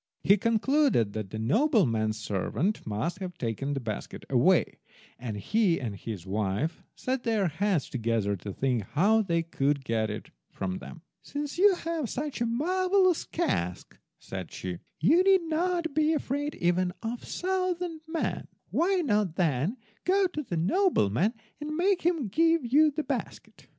[0.23, 4.79] He concluded that the nobleman's servants must have taken the basket away,
[5.19, 10.09] and he and his wife set their heads together to think how they could get
[10.09, 11.03] it from them.
[11.21, 16.93] "Since you have such a marvellous cask," said she, "you need not be afraid even
[17.03, 18.47] of a thousand men.
[18.71, 23.67] Why not then go to the nobleman and make him give you the basket."